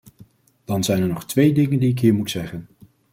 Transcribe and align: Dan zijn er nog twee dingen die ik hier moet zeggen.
Dan 0.65 0.83
zijn 0.83 1.01
er 1.01 1.07
nog 1.07 1.25
twee 1.25 1.53
dingen 1.53 1.79
die 1.79 1.89
ik 1.89 1.99
hier 1.99 2.13
moet 2.13 2.29
zeggen. 2.31 2.67